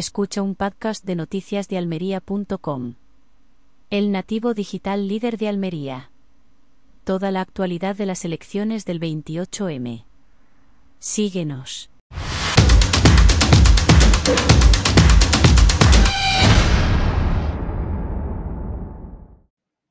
Escucha 0.00 0.40
un 0.40 0.54
podcast 0.54 1.04
de 1.04 1.14
noticias 1.14 1.68
de 1.68 1.76
almería.com. 1.76 2.94
El 3.90 4.12
nativo 4.12 4.54
digital 4.54 5.06
líder 5.06 5.36
de 5.36 5.46
Almería. 5.46 6.10
Toda 7.04 7.30
la 7.30 7.42
actualidad 7.42 7.96
de 7.96 8.06
las 8.06 8.24
elecciones 8.24 8.86
del 8.86 8.98
28M. 8.98 10.06
Síguenos. 11.00 11.90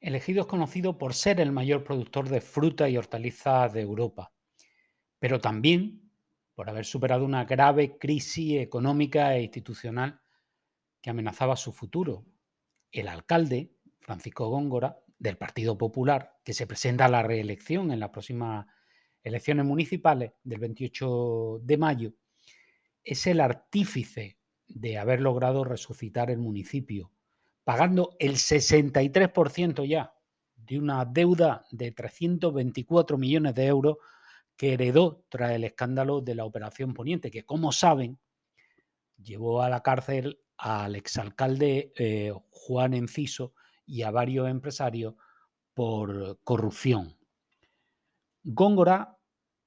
Elegido 0.00 0.40
es 0.40 0.46
conocido 0.46 0.96
por 0.96 1.12
ser 1.12 1.38
el 1.38 1.52
mayor 1.52 1.84
productor 1.84 2.30
de 2.30 2.40
fruta 2.40 2.88
y 2.88 2.96
hortalizas 2.96 3.74
de 3.74 3.82
Europa, 3.82 4.32
pero 5.18 5.38
también 5.38 6.07
por 6.58 6.68
haber 6.68 6.86
superado 6.86 7.24
una 7.24 7.44
grave 7.44 7.98
crisis 7.98 8.60
económica 8.60 9.36
e 9.36 9.42
institucional 9.42 10.20
que 11.00 11.08
amenazaba 11.08 11.54
su 11.54 11.72
futuro. 11.72 12.26
El 12.90 13.06
alcalde, 13.06 13.76
Francisco 14.00 14.48
Góngora, 14.48 14.98
del 15.20 15.36
Partido 15.38 15.78
Popular, 15.78 16.40
que 16.42 16.54
se 16.54 16.66
presenta 16.66 17.04
a 17.04 17.10
la 17.10 17.22
reelección 17.22 17.92
en 17.92 18.00
las 18.00 18.10
próximas 18.10 18.66
elecciones 19.22 19.66
municipales 19.66 20.32
del 20.42 20.58
28 20.58 21.60
de 21.62 21.78
mayo, 21.78 22.14
es 23.04 23.28
el 23.28 23.40
artífice 23.40 24.40
de 24.66 24.98
haber 24.98 25.20
logrado 25.20 25.62
resucitar 25.62 26.28
el 26.28 26.38
municipio 26.38 27.12
pagando 27.62 28.16
el 28.18 28.32
63% 28.32 29.88
ya 29.88 30.12
de 30.56 30.76
una 30.76 31.04
deuda 31.04 31.64
de 31.70 31.92
324 31.92 33.16
millones 33.16 33.54
de 33.54 33.66
euros 33.66 33.98
que 34.58 34.72
heredó 34.74 35.24
tras 35.28 35.52
el 35.52 35.62
escándalo 35.62 36.20
de 36.20 36.34
la 36.34 36.44
Operación 36.44 36.92
Poniente, 36.92 37.30
que 37.30 37.44
como 37.44 37.70
saben, 37.70 38.18
llevó 39.16 39.62
a 39.62 39.70
la 39.70 39.82
cárcel 39.84 40.40
al 40.56 40.96
exalcalde 40.96 41.92
eh, 41.96 42.32
Juan 42.50 42.92
Enciso 42.92 43.54
y 43.86 44.02
a 44.02 44.10
varios 44.10 44.48
empresarios 44.48 45.14
por 45.74 46.40
corrupción. 46.42 47.16
Góngora 48.42 49.16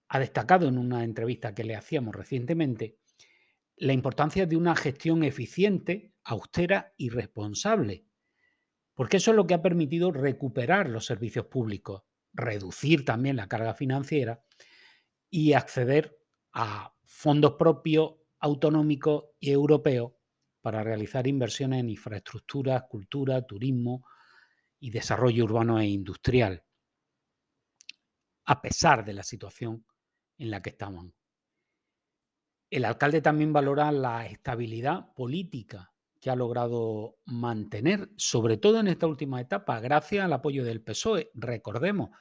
ha 0.10 0.20
destacado 0.20 0.68
en 0.68 0.78
una 0.78 1.06
entrevista 1.06 1.56
que 1.56 1.64
le 1.64 1.78
hacíamos 1.78 2.14
recientemente 2.14 2.98
la 3.78 3.94
importancia 3.94 4.46
de 4.46 4.58
una 4.58 4.76
gestión 4.76 5.24
eficiente 5.24 6.14
austera 6.26 6.94
y 6.98 7.10
responsable, 7.10 8.06
porque 8.94 9.18
eso 9.18 9.32
es 9.32 9.38
lo 9.38 9.48
que 9.48 9.54
ha 9.54 9.62
permitido 9.62 10.12
recuperar 10.12 10.90
los 10.90 11.06
servicios 11.06 11.46
públicos, 11.46 12.04
reducir 12.34 13.06
también 13.06 13.38
la 13.38 13.48
carga 13.48 13.74
financiera 13.74 14.44
y 15.32 15.54
acceder 15.54 16.20
a 16.54 16.94
fondos 17.06 17.54
propios, 17.54 18.16
autonómicos 18.40 19.24
y 19.40 19.50
europeos 19.52 20.12
para 20.62 20.84
realizar 20.84 21.26
inversiones 21.26 21.80
en 21.80 21.90
infraestructuras, 21.90 22.84
cultura, 22.90 23.42
turismo 23.48 24.06
y 24.80 24.92
desarrollo 24.92 25.46
urbano 25.46 25.80
e 25.80 25.88
industrial, 25.88 26.64
a 28.46 28.62
pesar 28.62 29.06
de 29.06 29.14
la 29.14 29.24
situación 29.24 29.86
en 30.38 30.52
la 30.52 30.62
que 30.62 30.72
estamos. 30.72 31.08
El 32.70 32.86
alcalde 32.86 33.22
también 33.22 33.54
valora 33.54 33.92
la 33.92 34.28
estabilidad 34.28 35.14
política 35.14 35.94
que 36.20 36.30
ha 36.30 36.36
logrado 36.36 37.18
mantener, 37.26 38.10
sobre 38.18 38.58
todo 38.58 38.80
en 38.80 38.88
esta 38.88 39.08
última 39.08 39.42
etapa, 39.42 39.80
gracias 39.80 40.26
al 40.26 40.34
apoyo 40.34 40.64
del 40.64 40.82
PSOE. 40.82 41.32
Recordemos 41.34 42.12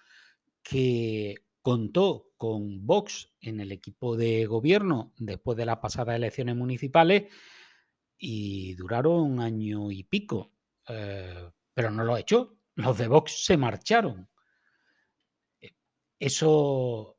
que 0.63 1.35
contó 1.61 2.30
con 2.41 2.87
Vox 2.87 3.35
en 3.43 3.61
el 3.61 3.71
equipo 3.71 4.17
de 4.17 4.47
gobierno 4.47 5.13
después 5.19 5.59
de 5.59 5.67
las 5.67 5.77
pasadas 5.77 6.17
elecciones 6.17 6.57
municipales 6.57 7.31
y 8.17 8.73
duraron 8.77 9.33
un 9.33 9.41
año 9.41 9.91
y 9.91 10.05
pico, 10.05 10.51
eh, 10.89 11.51
pero 11.75 11.91
no 11.91 12.03
lo 12.03 12.15
ha 12.15 12.21
hecho. 12.21 12.57
Los 12.77 12.97
de 12.97 13.09
Vox 13.09 13.45
se 13.45 13.59
marcharon. 13.59 14.27
Eso 16.19 17.19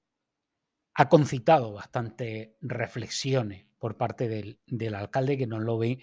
ha 0.96 1.08
concitado 1.08 1.74
bastantes 1.74 2.56
reflexiones 2.60 3.68
por 3.78 3.98
parte 3.98 4.58
del 4.66 4.96
alcalde 4.96 5.38
que 5.38 5.46
no 5.46 5.60
lo 5.60 5.78
ve 5.78 6.00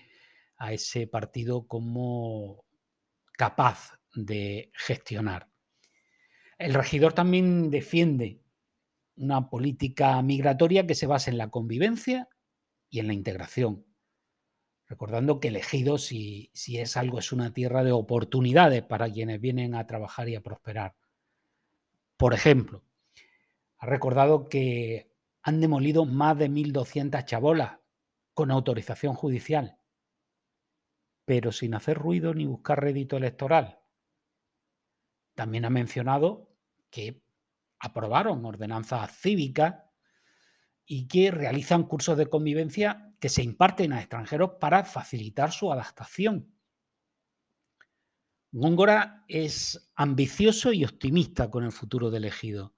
a 0.58 0.72
ese 0.72 1.08
partido 1.08 1.66
como 1.66 2.66
capaz 3.32 3.98
de 4.14 4.70
gestionar. 4.74 5.48
El 6.56 6.74
regidor 6.74 7.14
también 7.14 7.68
defiende 7.68 8.44
una 9.18 9.50
política 9.50 10.20
migratoria 10.22 10.86
que 10.86 10.94
se 10.94 11.06
basa 11.06 11.30
en 11.30 11.38
la 11.38 11.50
convivencia 11.50 12.28
y 12.88 13.00
en 13.00 13.08
la 13.08 13.12
integración. 13.12 13.84
Recordando 14.86 15.40
que 15.40 15.48
el 15.48 15.56
ejido, 15.56 15.98
si, 15.98 16.50
si 16.54 16.78
es 16.78 16.96
algo, 16.96 17.18
es 17.18 17.32
una 17.32 17.52
tierra 17.52 17.84
de 17.84 17.92
oportunidades 17.92 18.82
para 18.82 19.10
quienes 19.10 19.40
vienen 19.40 19.74
a 19.74 19.86
trabajar 19.86 20.28
y 20.28 20.34
a 20.34 20.40
prosperar. 20.40 20.96
Por 22.16 22.32
ejemplo, 22.32 22.84
ha 23.76 23.86
recordado 23.86 24.48
que 24.48 25.12
han 25.42 25.60
demolido 25.60 26.06
más 26.06 26.38
de 26.38 26.48
1.200 26.48 27.24
chabolas 27.24 27.78
con 28.32 28.50
autorización 28.50 29.14
judicial 29.14 29.78
pero 31.28 31.52
sin 31.52 31.74
hacer 31.74 31.98
ruido 31.98 32.32
ni 32.32 32.46
buscar 32.46 32.82
rédito 32.82 33.18
electoral. 33.18 33.80
También 35.34 35.66
ha 35.66 35.70
mencionado 35.70 36.48
que 36.88 37.22
aprobaron 37.80 38.44
ordenanzas 38.44 39.16
cívicas 39.16 39.76
y 40.86 41.06
que 41.06 41.30
realizan 41.30 41.84
cursos 41.84 42.16
de 42.16 42.26
convivencia 42.26 43.14
que 43.20 43.28
se 43.28 43.42
imparten 43.42 43.92
a 43.92 44.00
extranjeros 44.00 44.52
para 44.60 44.84
facilitar 44.84 45.52
su 45.52 45.72
adaptación. 45.72 46.54
Góngora 48.50 49.24
es 49.28 49.90
ambicioso 49.94 50.72
y 50.72 50.84
optimista 50.84 51.50
con 51.50 51.64
el 51.64 51.72
futuro 51.72 52.10
del 52.10 52.24
ejido. 52.24 52.74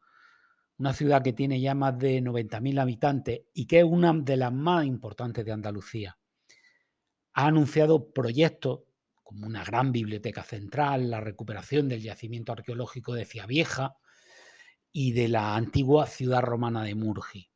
Una 0.79 0.93
ciudad 0.93 1.23
que 1.23 1.33
tiene 1.33 1.61
ya 1.61 1.75
más 1.75 1.99
de 1.99 2.21
90.000 2.21 2.81
habitantes 2.81 3.43
y 3.55 3.67
que 3.67 3.81
es 3.81 3.85
una 3.85 4.13
de 4.13 4.37
las 4.37 4.53
más 4.53 4.85
importantes 4.85 5.45
de 5.45 5.53
Andalucía 5.53 6.19
ha 7.33 7.47
anunciado 7.47 8.13
proyectos 8.13 8.81
como 9.23 9.47
una 9.47 9.65
gran 9.65 9.93
biblioteca 9.93 10.43
central, 10.43 11.11
la 11.11 11.21
recuperación 11.21 11.89
del 11.89 12.03
yacimiento 12.03 12.53
arqueológico 12.53 13.15
de 13.15 13.25
Ciavieja 13.25 13.97
y 14.93 15.13
de 15.13 15.29
la 15.29 15.55
antigua 15.55 16.07
ciudad 16.07 16.43
romana 16.43 16.83
de 16.83 16.95
Murgi. 16.95 17.51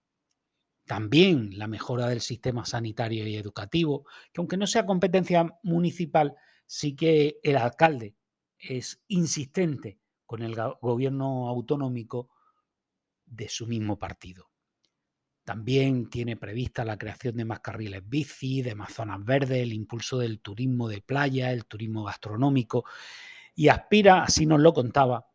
También 0.86 1.58
la 1.58 1.66
mejora 1.66 2.08
del 2.08 2.20
sistema 2.20 2.64
sanitario 2.64 3.26
y 3.26 3.36
educativo, 3.36 4.04
que 4.32 4.40
aunque 4.40 4.56
no 4.56 4.66
sea 4.66 4.84
competencia 4.84 5.58
municipal, 5.62 6.36
sí 6.66 6.94
que 6.94 7.38
el 7.42 7.56
alcalde 7.56 8.14
es 8.58 9.02
insistente 9.08 9.98
con 10.26 10.42
el 10.42 10.54
gobierno 10.80 11.48
autonómico 11.48 12.28
de 13.24 13.48
su 13.48 13.66
mismo 13.66 13.98
partido. 13.98 14.50
También 15.44 16.08
tiene 16.08 16.36
prevista 16.36 16.84
la 16.84 16.96
creación 16.96 17.36
de 17.36 17.44
más 17.44 17.60
carriles 17.60 18.02
bici, 18.08 18.62
de 18.62 18.74
más 18.74 18.94
zonas 18.94 19.22
verdes, 19.24 19.62
el 19.62 19.74
impulso 19.74 20.18
del 20.18 20.40
turismo 20.40 20.88
de 20.88 21.02
playa, 21.02 21.52
el 21.52 21.66
turismo 21.66 22.04
gastronómico 22.04 22.84
y 23.54 23.68
aspira, 23.68 24.22
así 24.22 24.46
nos 24.46 24.60
lo 24.60 24.72
contaba, 24.72 25.26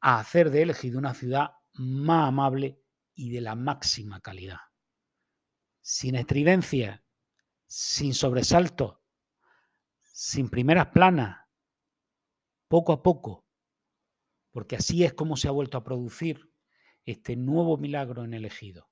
a 0.00 0.18
hacer 0.18 0.50
de 0.50 0.62
Elegido 0.62 0.98
una 0.98 1.14
ciudad 1.14 1.50
más 1.74 2.28
amable 2.28 2.82
y 3.14 3.30
de 3.30 3.40
la 3.40 3.54
máxima 3.54 4.20
calidad. 4.20 4.60
Sin 5.80 6.14
estridencia, 6.14 7.04
sin 7.66 8.14
sobresaltos, 8.14 8.98
sin 10.02 10.48
primeras 10.48 10.88
planas, 10.88 11.46
poco 12.68 12.92
a 12.92 13.02
poco, 13.02 13.46
porque 14.50 14.76
así 14.76 15.04
es 15.04 15.14
como 15.14 15.36
se 15.36 15.48
ha 15.48 15.52
vuelto 15.52 15.78
a 15.78 15.84
producir 15.84 16.52
este 17.04 17.36
nuevo 17.36 17.76
milagro 17.78 18.24
en 18.24 18.34
el 18.34 18.44
ejido. 18.44 18.88